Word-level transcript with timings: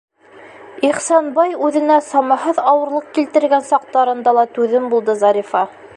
Ихсанбай 0.87 1.53
үҙенә 1.67 1.99
самаһыҙ 2.07 2.63
ауырлыҡ 2.73 3.13
килтергән 3.19 3.69
саҡтарында 3.71 4.37
ла 4.39 4.47
түҙем 4.57 4.93
булды 4.95 5.21
Зарифа. 5.25 5.63